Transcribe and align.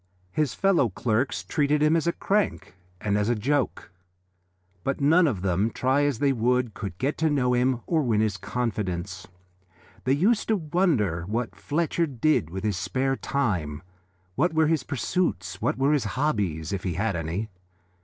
His 0.31 0.55
fellow 0.55 0.89
clerks 0.89 1.43
treated 1.43 1.83
him 1.83 1.95
as 1.95 2.07
a 2.07 2.11
crank 2.11 2.73
and 2.99 3.19
as 3.19 3.29
a 3.29 3.35
joke, 3.35 3.91
but 4.83 4.99
none 4.99 5.27
of 5.27 5.43
them, 5.43 5.69
try 5.69 6.05
as 6.05 6.17
they 6.17 6.33
would, 6.33 6.73
could 6.73 6.97
get 6.97 7.19
to 7.19 7.29
know 7.29 7.53
him 7.53 7.81
or 7.85 8.01
win 8.01 8.19
his 8.19 8.35
confidence. 8.35 9.27
They 10.05 10.13
used 10.13 10.47
to 10.47 10.55
wonder 10.55 11.21
what 11.27 11.55
Fletcher 11.55 12.07
did 12.07 12.49
with 12.49 12.63
his 12.63 12.77
spare 12.77 13.15
time, 13.15 13.83
what 14.33 14.55
were 14.55 14.65
his 14.65 14.81
pursuits, 14.81 15.61
what 15.61 15.77
were 15.77 15.93
his 15.93 16.05
hobbies, 16.17 16.73
if 16.73 16.81
he 16.81 16.93
had 16.95 17.15
any. 17.15 17.49